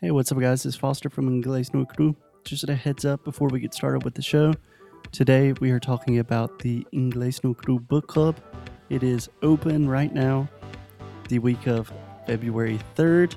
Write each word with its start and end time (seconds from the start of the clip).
Hey, 0.00 0.12
what's 0.12 0.30
up, 0.30 0.38
guys? 0.38 0.64
It's 0.64 0.76
Foster 0.76 1.10
from 1.10 1.28
Inglés 1.28 1.74
No 1.74 1.84
Cru. 1.84 2.14
Just 2.44 2.68
a 2.68 2.74
heads 2.76 3.04
up 3.04 3.24
before 3.24 3.48
we 3.48 3.58
get 3.58 3.74
started 3.74 4.04
with 4.04 4.14
the 4.14 4.22
show. 4.22 4.54
Today, 5.10 5.54
we 5.54 5.72
are 5.72 5.80
talking 5.80 6.20
about 6.20 6.60
the 6.60 6.86
Inglés 6.92 7.42
No 7.42 7.52
Cru 7.52 7.80
book 7.80 8.06
club. 8.06 8.36
It 8.90 9.02
is 9.02 9.28
open 9.42 9.88
right 9.88 10.14
now, 10.14 10.48
the 11.28 11.40
week 11.40 11.66
of 11.66 11.92
February 12.28 12.78
3rd. 12.94 13.34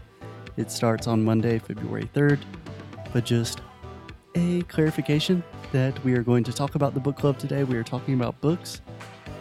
It 0.56 0.70
starts 0.70 1.08
on 1.08 1.24
Monday, 1.24 1.58
February 1.58 2.08
3rd. 2.14 2.38
But 3.12 3.26
just 3.26 3.62
a 4.36 4.62
clarification 4.64 5.44
that 5.72 6.04
we 6.06 6.14
are 6.14 6.22
going 6.22 6.44
to 6.44 6.54
talk 6.54 6.76
about 6.76 6.94
the 6.94 7.00
book 7.00 7.18
club 7.18 7.40
today. 7.40 7.64
We 7.64 7.76
are 7.76 7.84
talking 7.84 8.14
about 8.14 8.40
books. 8.40 8.82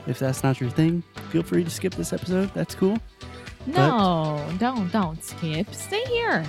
If 0.07 0.19
that's 0.19 0.43
not 0.43 0.59
your 0.59 0.71
thing, 0.71 1.03
feel 1.29 1.43
free 1.43 1.65
to 1.65 1.71
skip 1.71 1.95
this 1.97 2.15
episode. 2.15 2.51
That's 2.55 2.75
cool. 2.75 2.97
No, 3.67 4.43
don't 4.59 4.91
don't 4.91 5.23
skip. 5.23 5.75
Stay 5.75 6.03
here. 6.05 6.47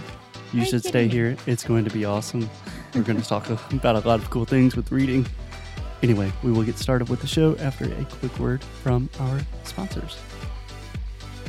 You 0.53 0.61
Are 0.61 0.65
you 0.65 0.69
should 0.69 0.83
stay 0.83 1.07
kidding 1.07 1.09
me? 1.09 1.15
here. 1.15 1.37
It's 1.47 1.63
going 1.63 1.85
to 1.85 1.91
be 1.91 2.05
awesome. 2.05 2.49
We're 2.93 3.03
going 3.03 3.21
to 3.21 3.27
talk 3.27 3.49
about 3.49 3.95
a 3.95 4.07
lot 4.07 4.19
of 4.19 4.29
cool 4.29 4.45
things 4.45 4.75
with 4.75 4.91
reading. 4.91 5.25
Anyway, 6.03 6.31
we 6.43 6.51
will 6.51 6.63
get 6.63 6.77
started 6.77 7.09
with 7.09 7.21
the 7.21 7.27
show 7.27 7.55
after 7.57 7.85
a 7.85 8.05
quick 8.19 8.37
word 8.39 8.63
from 8.83 9.09
our 9.19 9.39
sponsors. 9.63 10.17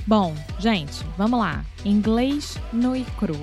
Bom, 0.06 0.34
gente, 0.58 1.04
vamos 1.16 1.38
lá. 1.38 1.64
Inglês 1.84 2.58
no 2.72 2.94
e 2.96 3.04
cru. 3.18 3.36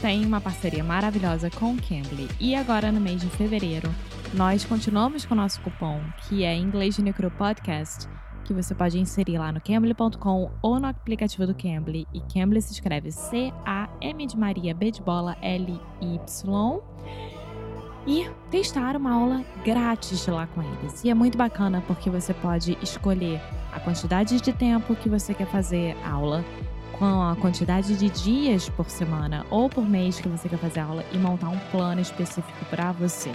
Tem 0.00 0.24
uma 0.24 0.40
parceria 0.40 0.82
maravilhosa 0.84 1.50
com 1.50 1.74
o 1.74 1.76
Cambly. 1.82 2.28
E 2.40 2.54
agora, 2.54 2.92
no 2.92 3.00
mês 3.00 3.20
de 3.20 3.28
fevereiro, 3.30 3.92
nós 4.32 4.64
continuamos 4.64 5.24
com 5.24 5.34
o 5.34 5.36
nosso 5.36 5.60
cupom, 5.60 6.00
que 6.28 6.44
é 6.44 6.54
Inglês 6.56 6.98
no 6.98 7.08
e 7.08 7.12
Cru 7.12 7.30
Podcast, 7.30 8.06
que 8.44 8.52
você 8.52 8.74
pode 8.74 8.98
inserir 8.98 9.38
lá 9.38 9.50
no 9.50 9.60
cambly.com 9.60 10.50
ou 10.62 10.78
no 10.78 10.86
aplicativo 10.86 11.46
do 11.46 11.54
Cambly. 11.54 12.06
E 12.12 12.20
Cambly 12.20 12.60
se 12.62 12.72
escreve 12.72 13.10
C-A-M 13.10 14.26
de 14.26 14.38
Maria, 14.38 14.74
B 14.74 14.90
de 14.90 15.02
bola, 15.02 15.36
L-Y. 15.40 16.80
E 18.06 18.28
testar 18.50 18.96
uma 18.96 19.14
aula 19.14 19.44
grátis 19.64 20.26
lá 20.26 20.46
com 20.46 20.62
eles. 20.62 21.02
E 21.02 21.10
é 21.10 21.14
muito 21.14 21.38
bacana 21.38 21.82
porque 21.86 22.10
você 22.10 22.34
pode 22.34 22.78
escolher 22.82 23.40
a 23.72 23.80
quantidade 23.80 24.40
de 24.40 24.52
tempo 24.52 24.94
que 24.94 25.08
você 25.08 25.32
quer 25.32 25.46
fazer 25.46 25.96
aula, 26.04 26.44
com 26.98 27.22
a 27.22 27.34
quantidade 27.36 27.96
de 27.96 28.10
dias 28.10 28.68
por 28.68 28.88
semana 28.90 29.46
ou 29.50 29.68
por 29.68 29.88
mês 29.88 30.20
que 30.20 30.28
você 30.28 30.48
quer 30.48 30.58
fazer 30.58 30.80
aula 30.80 31.04
e 31.12 31.18
montar 31.18 31.48
um 31.48 31.58
plano 31.70 32.00
específico 32.00 32.64
para 32.66 32.92
você. 32.92 33.32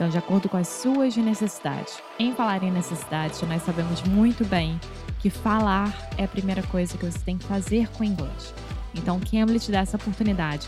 Então, 0.00 0.08
de 0.08 0.16
acordo 0.16 0.48
com 0.48 0.56
as 0.56 0.66
suas 0.66 1.14
necessidades. 1.14 2.02
Em 2.18 2.32
falar 2.32 2.62
em 2.62 2.70
necessidades, 2.70 3.42
nós 3.42 3.62
sabemos 3.62 4.02
muito 4.04 4.46
bem 4.46 4.80
que 5.18 5.28
falar 5.28 5.94
é 6.16 6.24
a 6.24 6.28
primeira 6.28 6.62
coisa 6.62 6.96
que 6.96 7.04
você 7.04 7.18
tem 7.18 7.36
que 7.36 7.44
fazer 7.44 7.86
com 7.88 8.02
o 8.02 8.06
inglês. 8.06 8.54
Então, 8.94 9.18
o 9.18 9.20
Cambly 9.20 9.60
te 9.60 9.70
dá 9.70 9.80
essa 9.80 9.98
oportunidade 9.98 10.66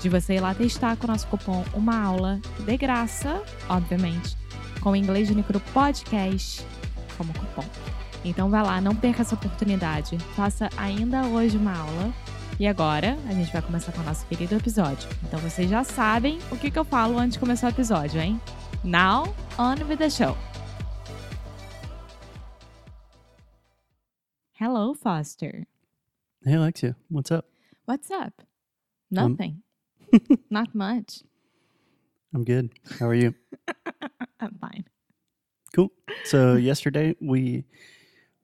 de 0.00 0.08
você 0.08 0.34
ir 0.34 0.40
lá 0.40 0.52
testar 0.52 0.96
com 0.96 1.06
o 1.06 1.10
nosso 1.12 1.28
cupom 1.28 1.64
uma 1.72 1.96
aula 1.96 2.40
de 2.58 2.76
graça, 2.76 3.40
obviamente, 3.68 4.36
com 4.80 4.90
o 4.90 4.96
Inglês 4.96 5.28
de 5.28 5.34
Micro 5.36 5.60
Podcast 5.72 6.66
como 7.16 7.32
cupom. 7.34 7.64
Então 8.24 8.50
vai 8.50 8.64
lá, 8.64 8.80
não 8.80 8.96
perca 8.96 9.22
essa 9.22 9.36
oportunidade. 9.36 10.18
Faça 10.34 10.68
ainda 10.76 11.22
hoje 11.26 11.56
uma 11.56 11.78
aula. 11.78 12.12
E 12.58 12.66
agora 12.66 13.16
a 13.28 13.32
gente 13.32 13.52
vai 13.52 13.62
começar 13.62 13.92
com 13.92 14.00
o 14.00 14.04
nosso 14.04 14.26
querido 14.26 14.56
episódio. 14.56 15.08
Então 15.22 15.38
vocês 15.38 15.70
já 15.70 15.84
sabem 15.84 16.40
o 16.50 16.56
que, 16.56 16.68
que 16.68 16.78
eu 16.78 16.84
falo 16.84 17.16
antes 17.16 17.34
de 17.34 17.38
começar 17.38 17.68
o 17.68 17.70
episódio, 17.70 18.20
hein? 18.20 18.40
Now, 18.84 19.32
on 19.58 19.86
with 19.88 20.00
the 20.00 20.10
show. 20.10 20.36
Hello, 24.54 24.92
Foster. 24.92 25.66
Hey, 26.44 26.54
Alexia, 26.54 26.96
what's 27.08 27.30
up? 27.30 27.46
What's 27.84 28.10
up? 28.10 28.42
Um, 29.16 29.36
Nothing. 29.36 29.62
Not 30.50 30.74
much. 30.74 31.20
I'm 32.34 32.42
good. 32.44 32.70
How 32.98 33.06
are 33.06 33.14
you? 33.14 33.34
I'm 34.40 34.58
fine. 34.60 34.84
Cool. 35.72 35.92
So, 36.24 36.56
yesterday 36.56 37.14
we 37.20 37.64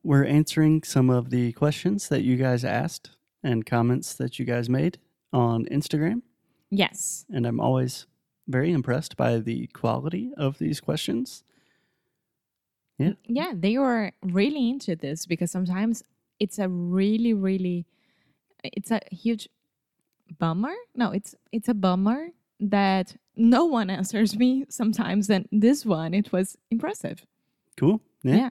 were 0.05 0.25
answering 0.25 0.85
some 0.85 1.11
of 1.11 1.31
the 1.31 1.53
questions 1.53 2.09
that 2.11 2.23
you 2.23 2.37
guys 2.37 2.65
asked 2.65 3.11
and 3.43 3.67
comments 3.67 4.15
that 4.15 4.39
you 4.39 4.45
guys 4.45 4.69
made 4.71 4.99
on 5.33 5.65
Instagram. 5.67 6.23
Yes. 6.71 7.25
And 7.29 7.45
I'm 7.45 7.59
always 7.59 8.07
very 8.49 8.73
impressed 8.73 9.17
by 9.17 9.39
the 9.39 9.69
quality 9.69 10.33
of 10.37 10.59
these 10.59 10.81
questions. 10.81 11.45
Yeah, 12.99 13.13
Yeah, 13.25 13.53
they 13.55 13.79
were 13.79 14.13
really 14.23 14.71
into 14.71 14.97
this 14.97 15.27
because 15.27 15.53
sometimes 15.53 16.03
it's 16.41 16.59
a 16.59 16.69
really, 16.69 17.33
really, 17.33 17.87
it's 18.65 18.91
a 18.91 19.01
huge 19.13 19.49
bummer. 20.39 20.75
No, 20.97 21.13
it's 21.13 21.35
it's 21.53 21.69
a 21.69 21.75
bummer 21.75 22.29
that 22.61 23.15
no 23.37 23.65
one 23.65 23.89
answers 23.89 24.37
me 24.37 24.65
sometimes. 24.69 25.31
And 25.31 25.49
this 25.53 25.87
one, 25.87 26.13
it 26.13 26.33
was 26.33 26.57
impressive. 26.71 27.25
Cool. 27.77 28.01
Yeah. 28.25 28.37
Yeah. 28.37 28.51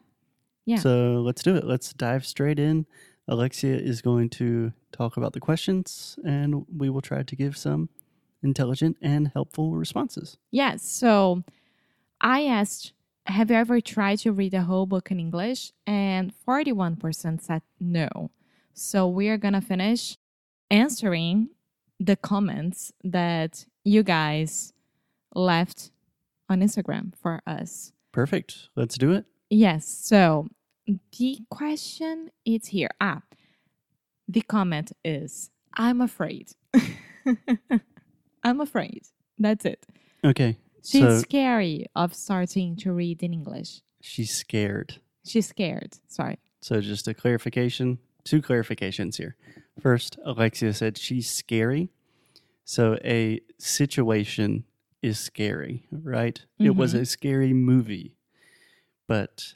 Yeah. 0.65 0.77
So 0.77 1.21
let's 1.25 1.43
do 1.43 1.55
it. 1.55 1.65
Let's 1.65 1.93
dive 1.93 2.25
straight 2.25 2.59
in. 2.59 2.85
Alexia 3.27 3.75
is 3.75 4.01
going 4.01 4.29
to 4.29 4.71
talk 4.93 5.17
about 5.17 5.33
the 5.33 5.39
questions 5.41 6.17
and 6.25 6.65
we 6.73 6.89
will 6.89 7.01
try 7.01 7.23
to 7.23 7.35
give 7.35 7.57
some 7.57 7.89
intelligent 8.43 8.97
and 9.01 9.31
helpful 9.33 9.71
responses. 9.75 10.37
Yes. 10.51 10.83
So 10.83 11.43
I 12.21 12.45
asked, 12.45 12.93
have 13.25 13.49
you 13.49 13.57
ever 13.57 13.81
tried 13.81 14.19
to 14.19 14.31
read 14.31 14.53
a 14.53 14.61
whole 14.61 14.85
book 14.85 15.11
in 15.11 15.19
English? 15.19 15.73
And 15.85 16.33
41% 16.47 17.41
said 17.41 17.61
no. 17.79 18.31
So 18.73 19.07
we 19.07 19.29
are 19.29 19.37
going 19.37 19.53
to 19.53 19.61
finish 19.61 20.17
answering 20.69 21.49
the 21.99 22.15
comments 22.15 22.91
that 23.03 23.65
you 23.83 24.03
guys 24.03 24.73
left 25.33 25.91
on 26.49 26.61
Instagram 26.61 27.15
for 27.15 27.41
us. 27.47 27.91
Perfect. 28.11 28.69
Let's 28.75 28.97
do 28.97 29.11
it. 29.11 29.25
Yes. 29.49 29.87
So 29.87 30.47
the 31.17 31.39
question 31.49 32.31
is 32.45 32.67
here. 32.67 32.89
Ah, 33.01 33.21
the 34.27 34.41
comment 34.41 34.91
is 35.03 35.49
I'm 35.75 36.01
afraid. 36.01 36.51
I'm 38.47 38.61
afraid. 38.61 39.03
That's 39.37 39.65
it. 39.65 39.85
Okay. 40.23 40.57
She's 40.83 41.01
So 41.01 41.19
scary 41.19 41.85
of 41.95 42.13
starting 42.13 42.75
to 42.77 42.93
read 42.93 43.21
in 43.21 43.33
English. 43.33 43.81
she's 44.01 44.31
scared. 44.33 44.95
She's 45.25 45.47
scared. 45.47 45.97
Sorry. 46.07 46.39
So 46.61 46.79
just 46.79 47.07
a 47.09 47.13
clarification, 47.13 47.99
two 48.23 48.41
clarifications 48.41 49.17
here. 49.17 49.35
First, 49.81 50.17
Alexia 50.23 50.73
said 50.73 50.97
she's 50.97 51.29
scary. 51.29 51.89
So 52.63 52.97
a 53.03 53.41
situation 53.57 54.63
is 55.01 55.19
scary, 55.19 55.83
right? 55.91 56.41
It 56.59 56.75
was 56.75 56.93
mm-hmm. 56.93 57.03
a 57.03 57.05
scary 57.05 57.53
movie. 57.53 58.15
But 59.07 59.55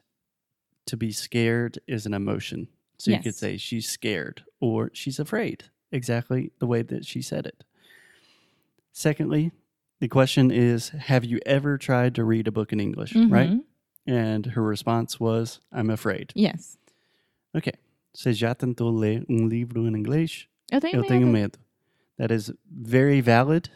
to 0.85 0.97
be 0.97 1.11
scared 1.11 1.79
is 1.87 2.05
an 2.05 2.13
emotion. 2.13 2.67
So 2.97 3.11
you 3.11 3.17
could 3.17 3.27
Yes. 3.27 3.37
say 3.37 3.57
she's 3.57 3.89
scared 3.89 4.43
or 4.59 4.91
she's 4.93 5.17
afraid, 5.19 5.65
exactly 5.91 6.51
the 6.59 6.67
way 6.67 6.81
that 6.83 7.05
she 7.05 7.21
said 7.21 7.45
it. 7.45 7.63
Secondly, 8.91 9.51
the 9.99 10.07
question 10.07 10.51
is 10.51 10.89
Have 10.89 11.25
you 11.25 11.39
ever 11.45 11.77
tried 11.77 12.15
to 12.15 12.23
read 12.23 12.47
a 12.47 12.51
book 12.51 12.71
in 12.73 12.79
English, 12.79 13.15
right? 13.15 13.49
Mhm. 13.49 13.63
And 14.07 14.45
her 14.47 14.63
response 14.63 15.19
was, 15.19 15.59
I'm 15.71 15.89
afraid. 15.91 16.31
Yes. 16.35 16.77
Ok. 17.53 17.71
Você 18.13 18.33
já 18.33 18.53
tentou 18.55 18.89
ler 18.91 19.23
um 19.29 19.47
livro 19.47 19.87
em 19.87 19.95
inglês? 19.95 20.47
Eu 20.71 20.81
tenho 20.81 20.95
Eu 20.95 21.01
medo. 21.01 21.07
tenho 21.07 21.27
medo. 21.27 21.59
That 22.17 22.31
is 22.33 22.51
very 22.69 23.21
valid 23.21 23.69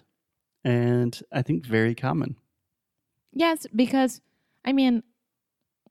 and 0.64 1.12
I 1.32 1.42
think 1.44 1.66
very 1.66 1.96
common. 1.96 2.36
Yes, 3.32 3.68
because 3.74 4.22
I 4.66 4.74
mean, 4.74 5.04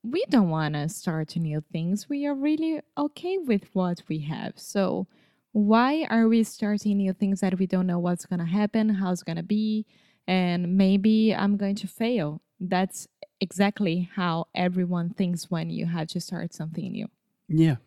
we 0.03 0.23
don't 0.29 0.49
want 0.49 0.75
to 0.75 0.89
start 0.89 1.35
new 1.37 1.61
things. 1.71 2.07
We 2.09 2.25
are 2.27 2.35
really 2.35 2.81
okay 2.97 3.37
with 3.37 3.69
what 3.73 4.03
we 4.09 4.19
have. 4.27 4.53
So, 4.57 5.07
why 5.55 6.05
are 6.09 6.27
we 6.27 6.43
starting 6.43 6.97
new 6.97 7.13
things 7.13 7.39
that 7.39 7.57
we 7.57 7.65
don't 7.65 7.87
know 7.87 7.97
what's 7.97 8.25
going 8.25 8.39
to 8.39 8.45
happen, 8.45 8.89
how 8.89 9.13
it's 9.13 9.23
going 9.23 9.37
to 9.37 9.43
be, 9.43 9.85
and 10.27 10.75
maybe 10.75 11.33
I'm 11.33 11.55
going 11.55 11.75
to 11.75 11.87
fail? 11.87 12.41
That's 12.59 13.07
exactly 13.39 14.09
how 14.15 14.47
everyone 14.53 15.11
thinks 15.11 15.49
when 15.49 15.69
you 15.69 15.85
have 15.85 16.09
to 16.09 16.19
start 16.19 16.53
something 16.53 16.91
new. 16.91 17.07
Yeah. 17.47 17.77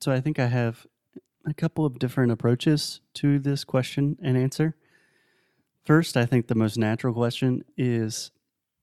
So 0.00 0.10
I 0.10 0.22
think 0.22 0.38
I 0.38 0.46
have 0.46 0.86
a 1.46 1.52
couple 1.52 1.84
of 1.84 1.98
different 1.98 2.32
approaches 2.32 3.02
to 3.16 3.38
this 3.38 3.64
question 3.64 4.16
and 4.22 4.38
answer. 4.38 4.74
First, 5.84 6.16
I 6.16 6.24
think 6.24 6.46
the 6.46 6.54
most 6.54 6.78
natural 6.78 7.12
question 7.12 7.64
is 7.76 8.30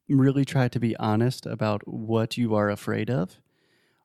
really 0.08 0.46
try 0.46 0.68
to 0.68 0.80
be 0.80 0.96
honest 0.98 1.48
about 1.48 1.88
what 1.88 2.38
you 2.38 2.54
are 2.54 2.70
afraid 2.70 3.10
of. 3.10 3.40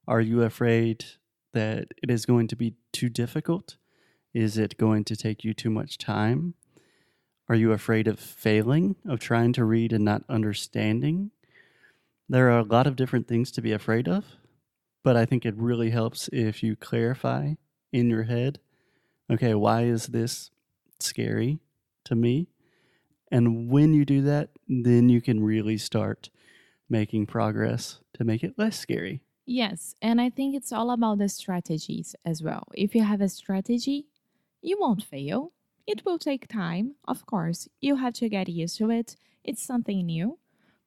Are 0.08 0.22
you 0.22 0.40
afraid 0.42 1.04
that 1.52 1.88
it 2.02 2.10
is 2.10 2.24
going 2.24 2.48
to 2.48 2.56
be 2.56 2.76
too 2.92 3.10
difficult? 3.10 3.76
Is 4.34 4.56
it 4.58 4.76
going 4.78 5.04
to 5.04 5.16
take 5.16 5.44
you 5.44 5.54
too 5.54 5.70
much 5.70 5.98
time? 5.98 6.54
Are 7.48 7.54
you 7.54 7.72
afraid 7.72 8.08
of 8.08 8.18
failing, 8.18 8.96
of 9.06 9.20
trying 9.20 9.52
to 9.54 9.64
read 9.64 9.92
and 9.92 10.04
not 10.04 10.22
understanding? 10.28 11.30
There 12.28 12.50
are 12.50 12.58
a 12.58 12.64
lot 12.64 12.86
of 12.86 12.96
different 12.96 13.28
things 13.28 13.50
to 13.52 13.62
be 13.62 13.72
afraid 13.72 14.08
of, 14.08 14.24
but 15.04 15.16
I 15.16 15.26
think 15.26 15.44
it 15.44 15.56
really 15.56 15.90
helps 15.90 16.28
if 16.32 16.62
you 16.62 16.76
clarify 16.76 17.54
in 17.92 18.08
your 18.08 18.22
head 18.24 18.58
okay, 19.32 19.54
why 19.54 19.82
is 19.84 20.08
this 20.08 20.50
scary 21.00 21.58
to 22.04 22.14
me? 22.14 22.48
And 23.30 23.70
when 23.70 23.94
you 23.94 24.04
do 24.04 24.20
that, 24.22 24.50
then 24.68 25.08
you 25.08 25.20
can 25.20 25.42
really 25.42 25.78
start 25.78 26.28
making 26.88 27.26
progress 27.26 28.00
to 28.14 28.24
make 28.24 28.44
it 28.44 28.58
less 28.58 28.78
scary. 28.78 29.22
Yes, 29.46 29.94
and 30.02 30.20
I 30.20 30.30
think 30.30 30.54
it's 30.54 30.72
all 30.72 30.90
about 30.90 31.18
the 31.18 31.28
strategies 31.28 32.14
as 32.24 32.42
well. 32.42 32.68
If 32.74 32.94
you 32.94 33.02
have 33.02 33.20
a 33.20 33.28
strategy, 33.28 34.06
you 34.62 34.78
won't 34.80 35.02
fail. 35.02 35.52
It 35.86 36.04
will 36.04 36.18
take 36.18 36.46
time, 36.48 36.94
of 37.08 37.26
course. 37.26 37.68
You 37.80 37.96
have 37.96 38.14
to 38.14 38.28
get 38.28 38.48
used 38.48 38.78
to 38.78 38.90
it. 38.90 39.16
It's 39.44 39.62
something 39.62 40.06
new, 40.06 40.38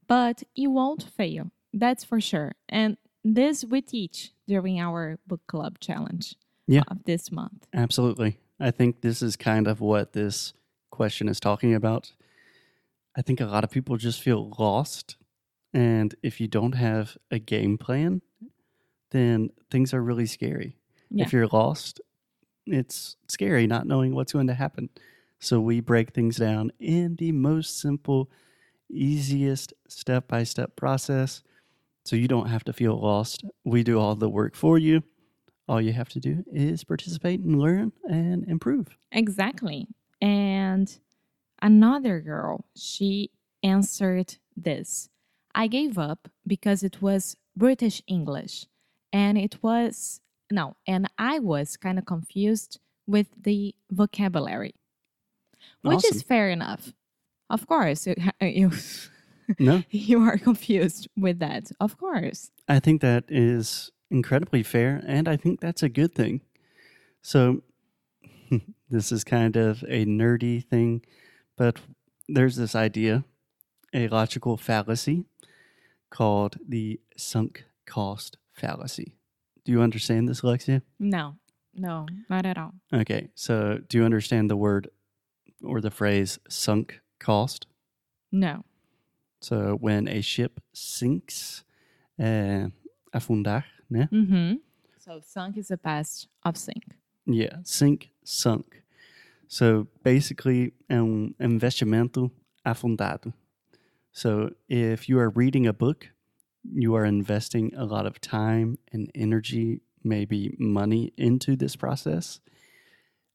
but 0.07 0.44
you 0.56 0.72
won't 0.72 1.04
fail. 1.04 1.51
That's 1.74 2.04
for 2.06 2.22
sure. 2.22 2.54
And 2.69 2.98
this 3.24 3.66
we 3.66 3.81
teach 3.81 4.31
during 4.48 4.80
our 4.80 5.19
book 5.27 5.42
club 5.48 5.80
challenge 5.80 6.36
Yeah. 6.68 6.83
of 6.88 7.04
this 7.04 7.31
month. 7.31 7.68
Absolutely. 7.74 8.38
I 8.60 8.72
think 8.72 9.01
this 9.01 9.22
is 9.22 9.36
kind 9.36 9.68
of 9.68 9.81
what 9.81 10.13
this 10.13 10.54
question 10.89 11.27
is 11.27 11.39
talking 11.42 11.74
about. 11.75 12.13
I 13.18 13.22
think 13.22 13.42
a 13.42 13.45
lot 13.45 13.63
of 13.66 13.69
people 13.72 13.98
just 13.98 14.22
feel 14.22 14.54
lost. 14.57 15.18
And 15.74 16.16
if 16.24 16.39
you 16.39 16.48
don't 16.48 16.75
have 16.75 17.18
a 17.30 17.39
game 17.39 17.77
plan, 17.77 18.22
then 19.12 19.50
things 19.69 19.94
are 19.94 20.01
really 20.01 20.25
scary. 20.25 20.77
Yeah. 21.10 21.25
If 21.25 21.33
you're 21.33 21.48
lost, 21.48 22.00
it's 22.65 23.17
scary 23.27 23.67
not 23.67 23.88
knowing 23.88 24.15
what's 24.15 24.33
going 24.33 24.47
to 24.47 24.53
happen. 24.53 24.89
So 25.39 25.59
we 25.59 25.79
break 25.79 26.12
things 26.12 26.38
down 26.38 26.71
in 26.79 27.15
the 27.15 27.31
most 27.31 27.79
simple, 27.79 28.29
easiest 28.89 29.73
step 29.88 30.27
by 30.27 30.44
step 30.44 30.75
process. 30.75 31.44
So 32.06 32.15
you 32.15 32.27
don't 32.27 32.47
have 32.47 32.63
to 32.65 32.73
feel 32.73 33.00
lost. 33.00 33.44
We 33.63 33.83
do 33.83 34.00
all 34.00 34.15
the 34.15 34.29
work 34.29 34.56
for 34.56 34.77
you. 34.77 35.03
All 35.67 35.81
you 35.81 35.94
have 35.94 36.09
to 36.09 36.19
do 36.19 36.44
is 36.51 36.83
participate 36.83 37.39
and 37.39 37.59
learn 37.59 37.91
and 38.07 38.47
improve. 38.47 38.97
Exactly. 39.12 39.88
And 40.21 40.95
another 41.62 42.19
girl, 42.19 42.65
she 42.75 43.31
answered 43.63 44.38
this 44.56 45.09
I 45.56 45.67
gave 45.67 45.97
up 45.97 46.27
because 46.45 46.83
it 46.83 47.01
was 47.01 47.38
British 47.56 48.01
English. 48.07 48.67
And 49.12 49.38
it 49.38 49.63
was, 49.63 50.19
no, 50.51 50.75
and 50.88 51.09
I 51.18 51.39
was 51.39 51.77
kind 51.77 51.97
of 51.97 52.06
confused 52.06 52.80
with 53.07 53.27
the 53.42 53.75
vocabulary, 53.92 54.75
which 55.81 56.06
is 56.06 56.24
fair 56.24 56.50
enough. 56.50 56.94
Of 57.50 57.68
course, 57.68 58.07
you, 58.07 58.15
you, 58.42 58.71
No, 59.59 59.83
you 59.89 60.21
are 60.21 60.38
confused 60.38 61.07
with 61.18 61.39
that. 61.39 61.71
Of 61.80 61.97
course. 61.97 62.51
I 62.68 62.80
think 62.80 63.01
that 63.01 63.25
is 63.27 63.92
incredibly 64.09 64.63
fair, 64.63 65.01
and 65.06 65.27
I 65.27 65.38
think 65.38 65.59
that's 65.59 65.83
a 65.83 65.89
good 65.89 66.13
thing. 66.13 66.42
So, 67.21 67.63
this 68.89 69.12
is 69.12 69.24
kind 69.24 69.56
of 69.56 69.83
a 69.88 70.06
nerdy 70.06 70.63
thing, 70.63 71.03
but 71.57 71.80
there's 72.27 72.56
this 72.56 72.75
idea, 72.75 73.24
a 73.94 74.07
logical 74.07 74.57
fallacy 74.57 75.25
called 76.09 76.57
the 76.68 77.00
sunk 77.18 77.65
cost 77.86 78.38
fallacy. 78.53 79.13
Do 79.65 79.71
you 79.71 79.81
understand 79.81 80.29
this, 80.29 80.41
Alexia? 80.41 80.81
No, 81.00 81.35
no, 81.73 82.06
not 82.29 82.45
at 82.45 82.57
all. 82.57 82.73
Okay, 82.94 83.29
so 83.35 83.79
do 83.89 83.97
you 83.97 84.06
understand 84.06 84.50
the 84.50 84.56
word 84.56 84.89
or 85.63 85.81
the 85.81 85.91
phrase 85.91 86.39
sunk 86.47 87.01
cost? 87.19 87.65
No. 88.31 88.63
So, 89.41 89.77
when 89.79 90.07
a 90.07 90.21
ship 90.21 90.59
sinks, 90.73 91.63
uh, 92.19 92.69
afundar, 93.13 93.63
né? 93.91 94.09
Mm-hmm. 94.12 94.56
So 95.00 95.21
sunk 95.23 95.57
is 95.57 95.67
the 95.67 95.77
past 95.77 96.27
of 96.44 96.57
sink. 96.57 96.83
Yeah, 97.27 97.57
sink, 97.63 98.09
sunk. 98.23 98.81
So 99.47 99.88
basically, 100.03 100.73
um 100.89 101.35
investimento 101.39 102.31
afundado. 102.65 103.33
So 104.12 104.50
if 104.67 105.07
you 105.07 105.19
are 105.19 105.29
reading 105.29 105.67
a 105.67 105.73
book, 105.73 106.09
you 106.73 106.95
are 106.95 107.06
investing 107.06 107.73
a 107.75 107.85
lot 107.85 108.06
of 108.06 108.19
time 108.21 108.77
and 108.91 109.12
energy, 109.15 109.81
maybe 110.03 110.56
money 110.59 111.13
into 111.17 111.56
this 111.56 111.75
process, 111.75 112.39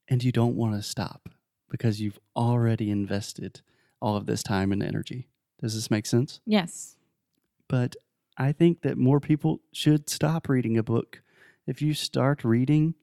and 0.07 0.23
you 0.23 0.31
don't 0.31 0.55
want 0.55 0.75
to 0.75 0.81
stop 0.81 1.29
because 1.69 2.01
you've 2.01 2.19
already 2.35 2.89
invested 2.91 3.61
all 4.01 4.15
of 4.15 4.25
this 4.25 4.43
time 4.43 4.71
and 4.71 4.83
energy. 4.83 5.27
Does 5.61 5.75
this 5.75 5.91
make 5.91 6.05
sense? 6.05 6.41
Yes. 6.45 6.95
but 7.67 7.95
I 8.37 8.51
think 8.51 8.81
that 8.81 8.97
more 8.97 9.19
people 9.19 9.61
should 9.71 10.09
stop 10.09 10.49
reading 10.49 10.77
a 10.77 10.83
book. 10.83 11.21
If 11.67 11.81
you 11.81 11.93
start 11.93 12.43
reading 12.43 12.95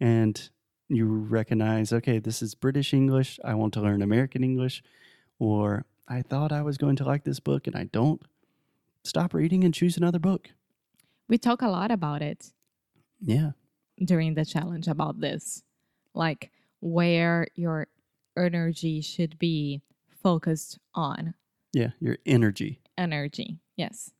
and 0.00 0.48
you 0.88 1.06
recognize, 1.06 1.92
okay, 1.92 2.18
this 2.18 2.40
is 2.40 2.54
British 2.54 2.94
English, 2.94 3.38
I 3.44 3.54
want 3.54 3.74
to 3.74 3.80
learn 3.80 4.00
American 4.02 4.44
English, 4.44 4.82
or 5.38 5.84
I 6.08 6.22
thought 6.22 6.52
I 6.52 6.62
was 6.62 6.78
going 6.78 6.96
to 6.96 7.04
like 7.04 7.24
this 7.24 7.40
book 7.40 7.66
and 7.66 7.74
I 7.76 7.84
don't, 7.84 8.22
stop 9.06 9.32
reading 9.34 9.64
and 9.64 9.72
choose 9.74 9.96
another 9.96 10.18
book. 10.18 10.50
We 11.28 11.38
talk 11.38 11.62
a 11.62 11.68
lot 11.68 11.90
about 11.90 12.22
it 12.22 12.52
Yeah. 13.20 13.52
during 13.98 14.34
the 14.34 14.44
challenge 14.44 14.88
about 14.88 15.20
this, 15.20 15.62
like 16.14 16.50
where 16.80 17.46
your 17.54 17.86
energy 18.36 19.00
should 19.00 19.38
be 19.38 19.82
focused 20.22 20.78
on. 20.94 21.34
Yeah. 21.72 21.92
Your 22.00 22.18
energy. 22.26 22.80
Energy. 22.98 23.58
Yes. 23.76 24.12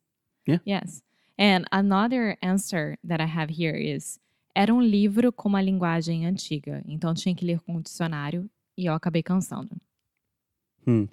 Yeah. 0.47 0.59
Yes. 0.65 1.03
And 1.39 1.67
another 1.71 2.37
answer 2.43 2.97
that 3.05 3.21
I 3.21 3.27
have 3.27 3.51
here 3.51 3.75
is 3.77 4.19
era 4.55 4.73
um 4.73 4.81
livro 4.81 5.31
com 5.33 5.49
uma 5.51 5.61
linguagem 5.61 6.25
antiga, 6.27 6.83
então 6.89 7.13
tinha 7.15 7.35
que 7.35 7.45
ler 7.45 7.61
com 7.61 7.77
um 7.77 7.81
dicionário 7.83 8.49
e 8.77 8.87
eu 8.87 8.95
acabei 8.95 9.23
cansando. 9.23 9.77
Hmm. 10.87 11.05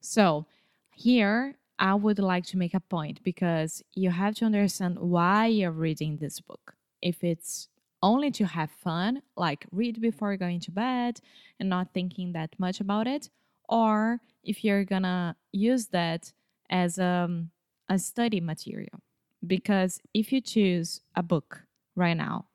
So, 0.00 0.46
here 0.94 1.54
I 1.80 1.94
would 1.94 2.20
like 2.20 2.46
to 2.48 2.58
make 2.58 2.74
a 2.74 2.80
point 2.80 3.22
because 3.24 3.82
you 3.94 4.10
have 4.10 4.36
to 4.36 4.46
understand 4.46 4.98
why 5.00 5.46
you're 5.46 5.72
reading 5.72 6.18
this 6.18 6.40
book. 6.40 6.74
If 7.02 7.24
it's 7.24 7.68
only 8.02 8.30
to 8.32 8.46
have 8.46 8.70
fun, 8.70 9.22
like 9.36 9.66
read 9.72 10.00
before 10.00 10.36
going 10.36 10.60
to 10.60 10.70
bed 10.72 11.20
and 11.58 11.70
not 11.70 11.94
thinking 11.94 12.32
that 12.32 12.54
much 12.58 12.80
about 12.80 13.08
it, 13.08 13.30
or 13.68 14.20
if 14.44 14.64
you're 14.64 14.84
gonna 14.84 15.36
use 15.52 15.88
that 15.88 16.32
as 16.70 16.98
um, 16.98 17.50
a 17.88 17.98
study 17.98 18.40
material. 18.40 19.00
Because 19.46 20.00
if 20.14 20.32
you 20.32 20.42
choose 20.42 21.00
a 21.16 21.22
book 21.22 21.64
right 21.96 22.16
now 22.16 22.46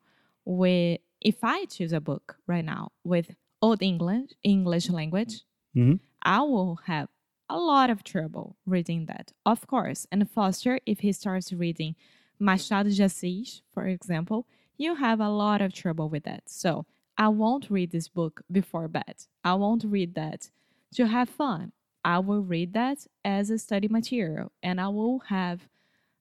with 0.44 1.00
if 1.20 1.42
I 1.42 1.64
choose 1.66 1.92
a 1.92 2.00
book 2.00 2.36
right 2.46 2.64
now 2.64 2.92
with 3.04 3.34
old 3.60 3.82
English 3.82 4.30
English 4.44 4.88
language, 4.90 5.42
Mhm. 5.76 6.00
I 6.22 6.42
will 6.42 6.76
have 6.86 7.08
a 7.48 7.58
lot 7.58 7.90
of 7.90 8.02
trouble 8.02 8.56
reading 8.66 9.06
that, 9.06 9.32
of 9.44 9.66
course. 9.66 10.06
And 10.10 10.28
Foster, 10.30 10.80
if 10.86 11.00
he 11.00 11.12
starts 11.12 11.52
reading 11.52 11.94
Machado 12.38 12.90
de 12.90 13.04
Assis, 13.04 13.62
for 13.72 13.86
example, 13.86 14.46
you 14.76 14.96
have 14.96 15.20
a 15.20 15.28
lot 15.28 15.60
of 15.62 15.72
trouble 15.72 16.08
with 16.08 16.24
that. 16.24 16.42
So 16.46 16.86
I 17.16 17.28
won't 17.28 17.70
read 17.70 17.92
this 17.92 18.08
book 18.08 18.42
before 18.50 18.88
bed. 18.88 19.24
I 19.42 19.54
won't 19.54 19.84
read 19.84 20.14
that 20.14 20.50
to 20.94 21.06
have 21.06 21.28
fun. 21.28 21.72
I 22.04 22.18
will 22.18 22.42
read 22.42 22.72
that 22.74 23.06
as 23.24 23.50
a 23.50 23.58
study 23.58 23.88
material, 23.88 24.52
and 24.62 24.80
I 24.80 24.88
will 24.88 25.20
have 25.28 25.68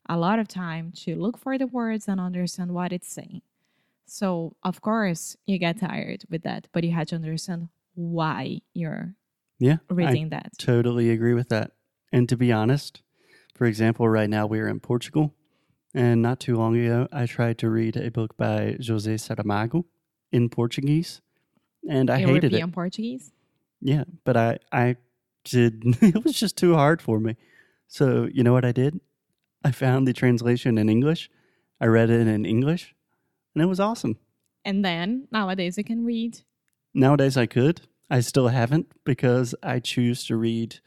a 0.07 0.17
lot 0.17 0.39
of 0.39 0.47
time 0.47 0.91
to 1.03 1.15
look 1.15 1.37
for 1.37 1.57
the 1.57 1.67
words 1.67 2.07
and 2.07 2.19
understand 2.19 2.73
what 2.73 2.93
it's 2.93 3.11
saying. 3.11 3.41
So, 4.07 4.55
of 4.63 4.81
course, 4.81 5.35
you 5.45 5.57
get 5.57 5.79
tired 5.79 6.25
with 6.29 6.43
that, 6.43 6.67
but 6.71 6.83
you 6.83 6.91
have 6.91 7.07
to 7.07 7.15
understand 7.15 7.69
why 7.95 8.61
you're 8.73 9.15
Yeah. 9.59 9.77
I 9.89 9.93
reading 9.93 10.29
that. 10.29 10.53
Totally 10.57 11.09
agree 11.09 11.33
with 11.33 11.49
that. 11.49 11.71
And 12.11 12.27
to 12.29 12.37
be 12.37 12.51
honest, 12.51 13.01
for 13.55 13.65
example, 13.65 14.07
right 14.07 14.29
now 14.29 14.45
we 14.45 14.59
are 14.59 14.67
in 14.67 14.79
Portugal, 14.79 15.33
and 15.93 16.21
not 16.21 16.39
too 16.39 16.57
long 16.57 16.77
ago, 16.77 17.07
I 17.11 17.25
tried 17.25 17.57
to 17.59 17.69
read 17.69 17.95
a 17.95 18.11
book 18.11 18.35
by 18.37 18.75
José 18.79 19.15
Saramago 19.15 19.85
in 20.31 20.49
Portuguese, 20.49 21.21
and 21.89 22.09
I 22.09 22.19
hated 22.19 22.43
European 22.43 22.69
it. 22.69 22.73
Portuguese. 22.73 23.31
Yeah, 23.81 24.03
but 24.23 24.35
I 24.35 24.59
I 24.71 24.97
did. 25.45 25.83
it 26.01 26.23
was 26.23 26.33
just 26.33 26.57
too 26.57 26.75
hard 26.75 27.01
for 27.01 27.19
me. 27.19 27.37
So 27.87 28.27
you 28.33 28.43
know 28.43 28.53
what 28.53 28.65
I 28.65 28.71
did? 28.71 28.99
I 29.63 29.71
found 29.71 30.07
the 30.07 30.13
translation 30.13 30.77
in 30.77 30.89
English. 30.89 31.29
I 31.79 31.85
read 31.85 32.09
it 32.09 32.27
in 32.27 32.45
English, 32.45 32.93
and 33.53 33.63
it 33.63 33.67
was 33.67 33.79
awesome. 33.79 34.17
And 34.65 34.83
then 34.83 35.27
nowadays 35.31 35.77
you 35.77 35.83
can 35.83 36.03
read. 36.03 36.39
Nowadays, 36.93 37.37
I 37.37 37.45
could. 37.45 37.81
I 38.09 38.19
still 38.19 38.49
haven't 38.49 38.87
because 39.03 39.55
I 39.63 39.79
choose 39.79 40.25
to 40.27 40.35
read 40.35 40.79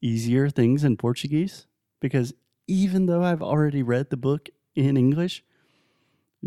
easier 0.00 0.48
things 0.48 0.84
in 0.84 0.96
Portuguese. 0.96 1.66
Because 2.00 2.34
even 2.66 3.06
though 3.06 3.22
I've 3.22 3.42
already 3.42 3.82
read 3.82 4.10
the 4.10 4.16
book 4.16 4.48
in 4.74 4.96
English, 4.96 5.42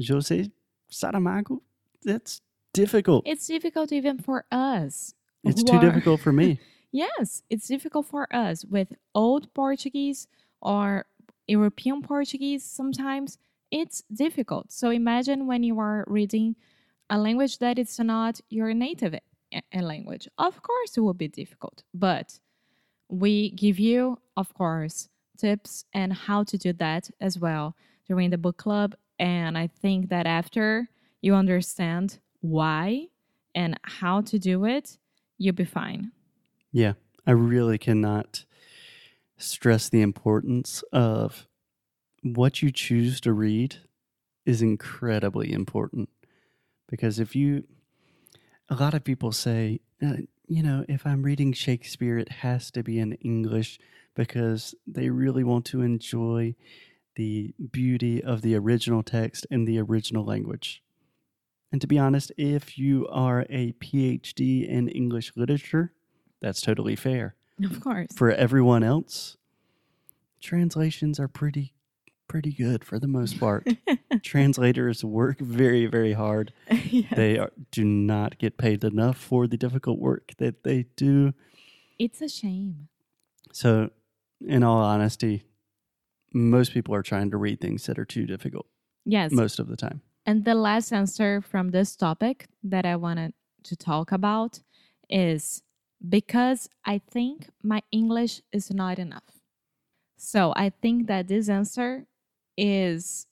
Jose 0.08 0.52
Saramago, 0.92 1.62
that's 2.04 2.42
difficult. 2.74 3.24
It's 3.28 3.48
difficult 3.48 3.92
even 3.92 4.20
for 4.20 4.46
us. 4.52 5.14
It's 5.44 5.64
too 5.64 5.78
are- 5.78 5.80
difficult 5.88 6.22
for 6.22 6.32
me. 6.32 6.60
Yes, 6.92 7.44
it's 7.50 7.68
difficult 7.68 8.06
for 8.06 8.34
us 8.34 8.64
with 8.64 8.94
old 9.14 9.54
Portuguese 9.54 10.28
or 10.62 11.06
European 11.48 12.02
Portuguese 12.02 12.64
sometimes. 12.64 13.38
It's 13.72 14.04
difficult. 14.14 14.72
So 14.72 14.90
imagine 14.90 15.48
when 15.48 15.64
you 15.64 15.80
are 15.80 16.06
reading 16.08 16.56
a 17.10 17.18
language 17.18 17.60
that 17.60 17.78
is 17.78 18.00
not 18.00 18.40
your 18.50 18.74
native 18.74 19.16
a- 19.54 19.82
language. 19.82 20.27
Of 20.38 20.62
course, 20.62 20.98
it 20.98 21.01
will 21.01 21.13
be 21.13 21.27
difficult, 21.27 21.84
but 21.94 22.39
we 23.10 23.51
give 23.51 23.80
you, 23.80 24.20
of 24.36 24.54
course, 24.54 25.10
tips 25.38 25.86
and 25.94 26.12
how 26.13 26.44
to 26.44 26.58
do 26.58 26.74
that 26.74 27.10
as 27.22 27.38
well 27.38 27.75
during 28.08 28.30
the 28.30 28.38
book 28.38 28.58
club. 28.58 28.96
And 29.20 29.58
I 29.58 29.68
think 29.68 30.10
that 30.10 30.25
after 30.25 30.89
you 31.22 31.36
understand 31.36 32.20
why 32.42 33.08
and 33.56 33.80
how 33.84 34.22
to 34.22 34.39
do 34.39 34.66
it, 34.66 34.98
you'll 35.38 35.56
be 35.56 35.66
fine. 35.66 36.12
Yeah, 36.72 36.94
I 37.25 37.32
really 37.32 37.77
cannot 37.77 38.46
stress 39.38 39.89
the 39.89 40.01
importance 40.01 40.84
of 40.92 41.48
what 42.24 42.62
you 42.62 42.72
choose 42.72 43.22
to 43.22 43.34
read 43.34 43.77
is 44.46 44.62
incredibly 44.62 45.51
important 45.51 46.10
because 46.88 47.20
if 47.20 47.36
you 47.36 47.63
a 48.69 48.75
lot 48.75 48.93
of 48.93 49.03
people 49.03 49.31
say 49.31 49.79
uh, 50.05 50.17
you 50.47 50.62
know 50.63 50.86
if 50.88 51.05
i'm 51.05 51.24
reading 51.24 51.53
shakespeare 51.53 52.17
it 52.17 52.29
has 52.43 52.69
to 52.71 52.83
be 52.83 53.00
in 53.00 53.13
english 53.13 53.79
because 54.15 54.74
they 54.86 55.09
really 55.09 55.43
want 55.43 55.65
to 55.65 55.81
enjoy 55.81 56.53
the 57.15 57.53
beauty 57.71 58.24
of 58.24 58.41
the 58.41 58.55
original 58.55 59.03
text 59.03 59.45
in 59.50 59.65
the 59.65 59.79
original 59.79 60.24
language 60.25 60.81
and 61.71 61.81
to 61.81 61.88
be 61.88 61.97
honest 61.97 62.31
if 62.38 62.77
you 62.77 63.07
are 63.09 63.45
a 63.50 63.71
phd 63.74 64.67
in 64.67 64.88
english 64.89 65.31
literature 65.36 65.93
that's 66.41 66.62
totally 66.62 66.95
fair 66.95 67.36
Of 67.63 67.79
course. 67.79 68.07
for 68.15 68.31
everyone 68.31 68.83
else 68.83 69.38
translations 70.41 71.19
are 71.19 71.27
pretty 71.27 71.74
pretty 72.27 72.51
good 72.51 72.84
for 72.84 73.00
the 73.00 73.07
most 73.07 73.39
part 73.39 73.67
translators 74.24 75.03
work 75.03 75.39
very 75.39 75.86
very 75.86 76.13
hard 76.13 76.53
Yes. 76.91 77.13
they 77.15 77.38
are, 77.38 77.51
do 77.72 77.84
not 77.84 78.38
get 78.38 78.57
paid 78.57 78.84
enough 78.84 79.17
for 79.17 79.48
the 79.48 79.57
difficult 79.57 80.00
work 80.00 80.34
that 80.38 80.63
they 80.63 80.86
do 80.96 81.34
It's 82.00 82.22
a 82.22 82.29
shame. 82.29 82.88
so 83.51 83.89
in 84.41 84.63
all 84.63 84.79
honesty 84.79 85.43
most 86.34 86.74
people 86.74 86.93
are 86.93 87.03
trying 87.03 87.31
to 87.31 87.38
read 87.38 87.60
things 87.62 87.86
that 87.86 87.98
are 87.98 88.05
too 88.05 88.25
difficult 88.25 88.67
Yes. 89.05 89.31
most 89.31 89.60
of 89.60 89.67
the 89.67 89.77
time 89.77 90.01
And 90.25 90.43
the 90.43 90.55
last 90.55 90.91
answer 90.91 91.41
from 91.41 91.69
this 91.72 91.96
topic 91.96 92.48
that 92.63 92.86
I 92.86 92.96
wanted 92.98 93.34
to 93.63 93.75
talk 93.75 94.12
about 94.12 94.60
is 95.10 95.63
because 96.10 96.67
I 96.86 97.00
think 97.00 97.48
my 97.63 97.81
English 97.91 98.41
is 98.51 98.69
not 98.72 99.00
enough. 99.00 99.39
So 100.17 100.51
I 100.55 100.69
think 100.81 101.07
that 101.07 101.27
this 101.27 101.48
answer 101.50 102.05
is 102.58 103.28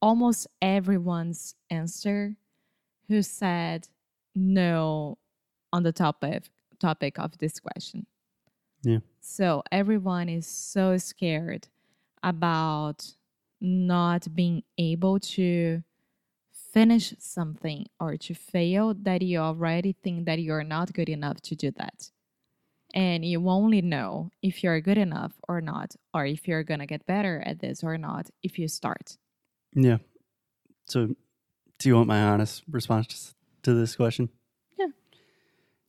almost 0.00 0.46
everyone's 0.62 1.54
answer 1.70 2.36
who 3.08 3.22
said 3.22 3.88
no 4.34 5.18
on 5.72 5.82
the 5.82 5.92
topic 5.92 6.44
topic 6.78 7.18
of 7.18 7.36
this 7.38 7.58
question. 7.58 8.06
Yeah. 8.82 8.98
So 9.20 9.62
everyone 9.72 10.28
is 10.28 10.46
so 10.46 10.96
scared 10.96 11.68
about 12.22 13.14
not 13.60 14.34
being 14.34 14.62
able 14.78 15.18
to 15.18 15.82
finish 16.72 17.14
something 17.18 17.86
or 17.98 18.16
to 18.16 18.34
fail 18.34 18.94
that 18.94 19.22
you 19.22 19.38
already 19.38 19.92
think 19.92 20.26
that 20.26 20.38
you're 20.38 20.64
not 20.64 20.92
good 20.92 21.08
enough 21.08 21.40
to 21.40 21.56
do 21.56 21.70
that. 21.72 22.10
And 22.98 23.24
you 23.24 23.38
only 23.48 23.80
know 23.94 24.30
if 24.42 24.54
you're 24.62 24.80
good 24.88 24.98
enough 24.98 25.32
or 25.48 25.60
not, 25.60 25.88
or 26.12 26.26
if 26.26 26.40
you're 26.48 26.64
going 26.70 26.80
to 26.80 26.86
get 26.94 27.06
better 27.06 27.36
at 27.46 27.60
this 27.60 27.84
or 27.84 27.96
not 27.98 28.24
if 28.42 28.52
you 28.58 28.66
start. 28.80 29.06
yeah 29.74 29.98
so 30.92 30.98
do 31.78 31.84
you 31.88 31.94
want 31.96 32.08
my 32.14 32.20
honest 32.30 32.54
response 32.78 33.34
to 33.64 33.70
this 33.80 33.92
question 33.96 34.28
Yeah. 34.82 34.92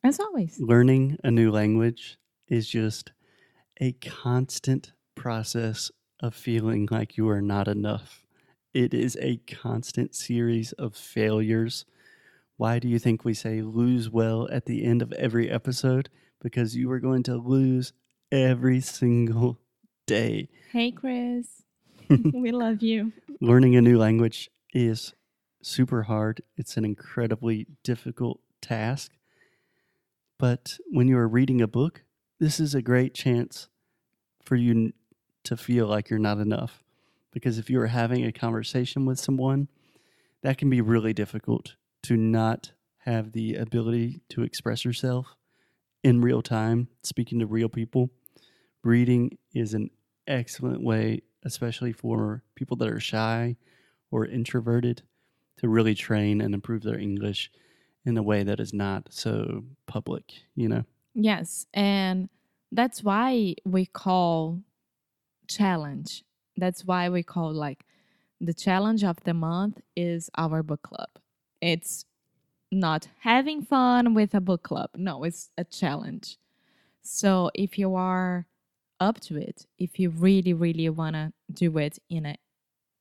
As 0.03 0.19
always. 0.19 0.59
learning 0.59 1.17
a 1.23 1.31
new 1.31 1.49
language 1.61 2.03
is 2.47 2.67
just 2.79 3.05
a 3.81 3.93
constant 3.93 4.91
process 5.15 5.79
of 6.21 6.35
feeling 6.35 6.87
like 6.91 7.17
you 7.17 7.25
are 7.29 7.41
not 7.41 7.67
enough. 7.77 8.09
It 8.73 8.93
is 8.93 9.17
a 9.21 9.37
constant 9.63 10.13
series 10.15 10.73
of 10.73 10.95
failures. 10.95 11.85
Why 12.57 12.79
do 12.79 12.87
you 12.93 12.99
think 12.99 13.23
we 13.23 13.33
say 13.33 13.61
lose 13.61 14.09
well 14.09 14.47
at 14.51 14.65
the 14.65 14.83
end 14.91 15.01
of 15.01 15.11
every 15.13 15.49
episode? 15.49 16.09
Because 16.41 16.75
you 16.75 16.89
are 16.91 16.99
going 16.99 17.23
to 17.23 17.35
lose 17.35 17.93
every 18.31 18.79
single 18.81 19.59
day. 20.07 20.49
Hey, 20.71 20.91
Chris. 20.91 21.63
we 22.33 22.51
love 22.51 22.81
you. 22.81 23.11
Learning 23.41 23.75
a 23.75 23.81
new 23.81 23.97
language 23.97 24.49
is 24.73 25.13
super 25.61 26.03
hard. 26.03 26.41
It's 26.57 26.77
an 26.77 26.85
incredibly 26.85 27.67
difficult 27.83 28.39
task. 28.61 29.11
But 30.37 30.77
when 30.89 31.07
you 31.07 31.17
are 31.17 31.27
reading 31.27 31.61
a 31.61 31.67
book, 31.67 32.03
this 32.39 32.59
is 32.59 32.73
a 32.73 32.81
great 32.81 33.13
chance 33.13 33.67
for 34.41 34.55
you 34.55 34.93
to 35.43 35.57
feel 35.57 35.87
like 35.87 36.09
you're 36.09 36.19
not 36.19 36.39
enough. 36.39 36.83
Because 37.31 37.57
if 37.57 37.69
you 37.69 37.79
are 37.81 37.87
having 37.87 38.25
a 38.25 38.31
conversation 38.31 39.05
with 39.05 39.19
someone, 39.19 39.67
that 40.41 40.57
can 40.57 40.69
be 40.69 40.81
really 40.81 41.13
difficult 41.13 41.75
to 42.03 42.15
not 42.15 42.71
have 42.99 43.33
the 43.33 43.55
ability 43.55 44.21
to 44.29 44.43
express 44.43 44.85
yourself 44.85 45.35
in 46.03 46.21
real 46.21 46.41
time, 46.41 46.87
speaking 47.03 47.39
to 47.39 47.45
real 47.45 47.69
people. 47.69 48.09
Reading 48.83 49.37
is 49.53 49.73
an 49.73 49.89
excellent 50.27 50.83
way, 50.83 51.21
especially 51.43 51.91
for 51.91 52.43
people 52.55 52.77
that 52.77 52.89
are 52.89 52.99
shy 52.99 53.55
or 54.11 54.25
introverted, 54.25 55.01
to 55.57 55.67
really 55.67 55.93
train 55.93 56.39
and 56.41 56.53
improve 56.53 56.83
their 56.83 56.97
English 56.97 57.51
in 58.05 58.17
a 58.17 58.23
way 58.23 58.43
that 58.43 58.59
is 58.59 58.73
not 58.73 59.07
so 59.09 59.63
public, 59.87 60.31
you 60.55 60.69
know? 60.69 60.83
Yes. 61.13 61.65
And 61.73 62.29
that's 62.71 63.03
why 63.03 63.55
we 63.65 63.85
call 63.85 64.61
challenge. 65.47 66.23
That's 66.55 66.85
why 66.85 67.09
we 67.09 67.23
call 67.23 67.51
like 67.53 67.85
the 68.39 68.53
challenge 68.53 69.03
of 69.03 69.17
the 69.25 69.33
month 69.33 69.81
is 69.95 70.29
our 70.37 70.63
book 70.63 70.81
club. 70.81 71.09
It's 71.61 72.05
not 72.71 73.07
having 73.21 73.61
fun 73.61 74.13
with 74.13 74.33
a 74.33 74.41
book 74.41 74.63
club. 74.63 74.91
No, 74.95 75.23
it's 75.23 75.49
a 75.57 75.63
challenge. 75.63 76.37
So 77.01 77.49
if 77.53 77.77
you 77.77 77.95
are 77.95 78.45
up 78.99 79.19
to 79.21 79.37
it, 79.37 79.65
if 79.77 79.99
you 79.99 80.09
really, 80.09 80.53
really 80.53 80.89
want 80.89 81.15
to 81.15 81.33
do 81.51 81.77
it 81.77 81.99
in 82.09 82.25
a 82.25 82.37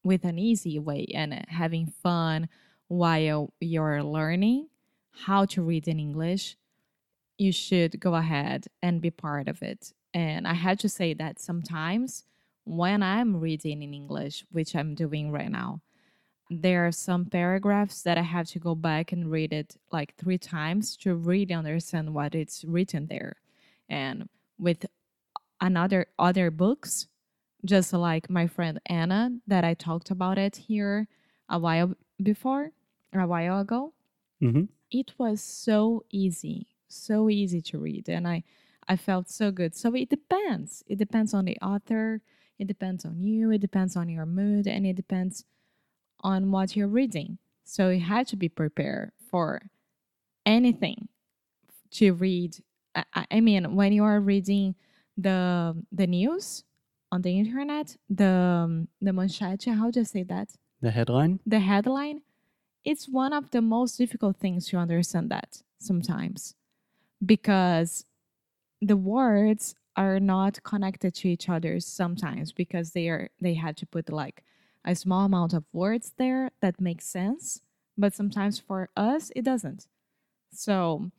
with 0.04 0.24
an 0.24 0.38
easy 0.38 0.78
way 0.78 1.06
and 1.14 1.44
having 1.48 1.86
fun 1.86 2.48
while 2.86 3.52
you're 3.60 4.02
learning 4.02 4.68
how 5.26 5.44
to 5.44 5.60
read 5.60 5.88
in 5.88 5.98
English, 5.98 6.56
you 7.36 7.52
should 7.52 8.00
go 8.00 8.14
ahead 8.14 8.66
and 8.80 9.00
be 9.00 9.10
part 9.10 9.48
of 9.48 9.62
it. 9.62 9.92
And 10.14 10.46
I 10.46 10.54
had 10.54 10.78
to 10.80 10.88
say 10.88 11.12
that 11.14 11.40
sometimes 11.40 12.24
when 12.64 13.02
I'm 13.02 13.36
reading 13.36 13.82
in 13.82 13.92
English, 13.92 14.44
which 14.50 14.74
I'm 14.74 14.94
doing 14.94 15.30
right 15.30 15.50
now, 15.50 15.80
there 16.50 16.86
are 16.86 16.92
some 16.92 17.26
paragraphs 17.26 18.02
that 18.02 18.18
I 18.18 18.22
have 18.22 18.46
to 18.48 18.58
go 18.58 18.74
back 18.74 19.12
and 19.12 19.30
read 19.30 19.52
it 19.52 19.76
like 19.92 20.14
three 20.16 20.38
times 20.38 20.96
to 20.98 21.14
really 21.14 21.52
understand 21.54 22.14
what 22.14 22.34
it's 22.34 22.64
written 22.64 23.06
there. 23.06 23.36
And 23.88 24.28
with 24.58 24.86
another 25.60 26.06
other 26.18 26.50
books, 26.50 27.08
just 27.64 27.92
like 27.92 28.30
my 28.30 28.46
friend 28.46 28.80
Anna 28.86 29.30
that 29.46 29.64
I 29.64 29.74
talked 29.74 30.10
about 30.10 30.38
it 30.38 30.56
here 30.56 31.08
a 31.48 31.58
while 31.58 31.94
before, 32.22 32.72
a 33.12 33.26
while 33.26 33.60
ago, 33.60 33.92
Mm-hmm. 34.42 34.64
it 34.90 35.12
was 35.18 35.40
so 35.42 36.04
easy 36.10 36.68
so 36.88 37.28
easy 37.28 37.60
to 37.60 37.78
read 37.78 38.08
and 38.08 38.26
i 38.28 38.42
i 38.88 38.96
felt 38.96 39.28
so 39.28 39.50
good 39.50 39.74
so 39.74 39.94
it 39.94 40.08
depends 40.08 40.84
it 40.86 40.96
depends 40.96 41.34
on 41.34 41.44
the 41.44 41.58
author 41.60 42.22
it 42.58 42.66
depends 42.68 43.04
on 43.04 43.22
you 43.22 43.50
it 43.50 43.60
depends 43.60 43.96
on 43.96 44.08
your 44.08 44.24
mood 44.26 44.66
and 44.68 44.86
it 44.86 44.94
depends 44.96 45.44
on 46.20 46.50
what 46.50 46.76
you're 46.76 46.88
reading. 46.88 47.38
So 47.64 47.90
you 47.90 48.00
had 48.00 48.26
to 48.28 48.36
be 48.36 48.48
prepared 48.48 49.12
for 49.30 49.62
anything 50.46 51.08
to 51.92 52.12
read. 52.12 52.56
I, 52.94 53.04
I- 53.14 53.26
I 53.32 53.40
mean 53.40 53.74
when 53.76 53.92
you 53.92 54.04
are 54.04 54.20
reading 54.20 54.74
the 55.16 55.74
the 55.92 56.06
news 56.06 56.64
on 57.10 57.22
the 57.22 57.38
internet 57.38 57.96
the 58.08 58.28
um, 58.64 58.88
the 59.00 59.12
manchete 59.12 59.66
how 59.74 59.90
do 59.90 60.00
you 60.00 60.04
say 60.06 60.22
that? 60.24 60.48
The 60.80 60.90
headline? 60.90 61.40
the 61.44 61.58
headline, 61.58 62.22
it's 62.84 63.08
one 63.08 63.32
of 63.32 63.50
the 63.50 63.60
most 63.60 63.96
difficult 63.98 64.36
things 64.36 64.68
to 64.68 64.76
understand 64.76 65.30
that 65.30 65.62
sometimes 65.78 66.54
because 67.24 68.04
the 68.80 68.96
words 68.96 69.74
are 69.96 70.20
not 70.20 70.62
connected 70.62 71.12
to 71.16 71.28
each 71.28 71.48
other 71.48 71.80
sometimes 71.80 72.52
because 72.52 72.92
they 72.92 73.08
are 73.08 73.28
they 73.40 73.54
had 73.54 73.76
to 73.78 73.86
put 73.86 74.08
like 74.10 74.44
a 74.88 74.94
small 74.94 75.24
amount 75.30 75.52
of 75.54 75.64
words 75.72 76.06
there 76.18 76.50
that 76.62 76.80
makes 76.80 77.04
sense 77.04 77.62
but 77.96 78.14
sometimes 78.14 78.58
for 78.68 78.88
us 78.96 79.30
it 79.36 79.44
doesn't 79.44 79.86
so 80.52 81.10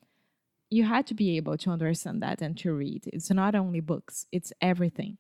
you 0.70 0.84
had 0.86 1.06
to 1.08 1.14
be 1.14 1.38
able 1.38 1.58
to 1.58 1.70
understand 1.72 2.22
that 2.22 2.42
and 2.42 2.58
to 2.58 2.74
read 2.74 3.02
it's 3.14 3.30
not 3.32 3.54
only 3.56 3.80
books 3.92 4.16
it's 4.32 4.52
everything 4.62 5.18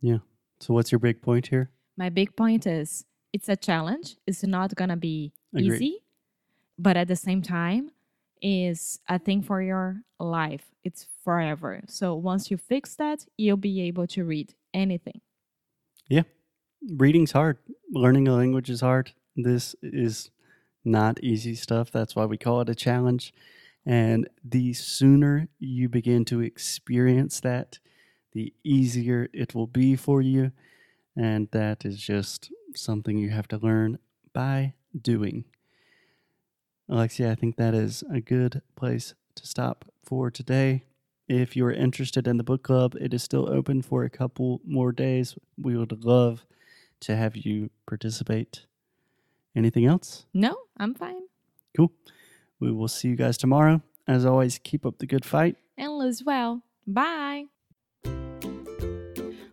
Yeah. 0.00 0.20
So, 0.62 0.74
what's 0.74 0.92
your 0.92 0.98
big 1.08 1.18
point 1.22 1.46
here? 1.52 1.66
my 1.96 2.10
big 2.10 2.30
point 2.36 2.66
is 2.66 3.04
it's 3.32 3.48
a 3.48 3.56
challenge. 3.56 4.16
It's 4.26 4.42
not 4.56 4.74
gonna 4.80 4.96
be 4.96 5.32
Agreed. 5.54 5.72
easy, 5.82 5.94
but 6.78 6.96
at 6.96 7.08
the 7.08 7.16
same 7.16 7.42
time, 7.42 7.84
is 8.42 9.00
a 9.08 9.18
thing 9.18 9.42
for 9.42 9.60
your 9.70 9.88
life. 10.18 10.64
It's 10.84 11.06
forever. 11.24 11.82
So 11.86 12.06
once 12.30 12.50
you 12.50 12.56
fix 12.56 12.96
that, 12.96 13.18
you'll 13.36 13.64
be 13.70 13.76
able 13.88 14.06
to 14.14 14.20
read 14.24 14.48
anything. 14.72 15.20
Yeah. 16.08 16.24
Reading's 16.88 17.32
hard. 17.32 17.58
Learning 17.92 18.26
a 18.26 18.34
language 18.34 18.70
is 18.70 18.80
hard. 18.80 19.12
This 19.36 19.76
is 19.82 20.30
not 20.84 21.22
easy 21.22 21.54
stuff. 21.54 21.90
That's 21.90 22.16
why 22.16 22.24
we 22.24 22.38
call 22.38 22.62
it 22.62 22.70
a 22.70 22.74
challenge. 22.74 23.34
And 23.84 24.28
the 24.42 24.72
sooner 24.72 25.48
you 25.58 25.88
begin 25.88 26.24
to 26.26 26.40
experience 26.40 27.40
that, 27.40 27.78
the 28.32 28.54
easier 28.64 29.28
it 29.32 29.54
will 29.54 29.66
be 29.66 29.94
for 29.94 30.22
you. 30.22 30.52
And 31.14 31.48
that 31.50 31.84
is 31.84 31.98
just 31.98 32.50
something 32.74 33.18
you 33.18 33.30
have 33.30 33.48
to 33.48 33.58
learn 33.58 33.98
by 34.32 34.74
doing. 34.98 35.44
Alexia, 36.88 37.30
I 37.30 37.34
think 37.34 37.56
that 37.56 37.74
is 37.74 38.02
a 38.10 38.20
good 38.20 38.62
place 38.74 39.14
to 39.34 39.46
stop 39.46 39.84
for 40.02 40.30
today. 40.30 40.84
If 41.28 41.56
you're 41.56 41.72
interested 41.72 42.26
in 42.26 42.38
the 42.38 42.42
book 42.42 42.62
club, 42.62 42.96
it 42.98 43.12
is 43.12 43.22
still 43.22 43.48
open 43.48 43.82
for 43.82 44.02
a 44.02 44.10
couple 44.10 44.60
more 44.64 44.92
days. 44.92 45.36
We 45.58 45.76
would 45.76 46.04
love 46.04 46.46
to 47.00 47.16
have 47.16 47.36
you 47.36 47.70
participate. 47.86 48.66
Anything 49.56 49.86
else? 49.86 50.26
No, 50.32 50.56
I'm 50.76 50.94
fine. 50.94 51.22
Cool. 51.76 51.92
We 52.60 52.70
will 52.72 52.88
see 52.88 53.08
you 53.08 53.16
guys 53.16 53.36
tomorrow. 53.36 53.82
As 54.06 54.24
always, 54.24 54.58
keep 54.58 54.84
up 54.86 54.98
the 54.98 55.06
good 55.06 55.24
fight. 55.24 55.56
And 55.76 55.92
live 55.92 56.20
well. 56.24 56.62
Bye. 56.86 57.44